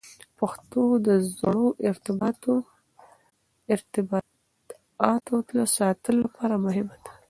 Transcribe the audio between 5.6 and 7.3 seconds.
ساتلو لپاره مهمه ده.